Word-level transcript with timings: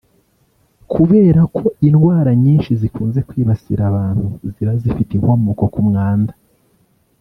Kubera 0.93 1.41
ko 1.55 1.63
indwara 1.87 2.31
nyinshi 2.43 2.71
zikunze 2.81 3.19
kwibasira 3.29 3.81
abantu 3.91 4.25
ziba 4.55 4.73
zifite 4.81 5.11
inkomoko 5.15 5.63
ku 5.73 5.81
mwanda 5.87 6.33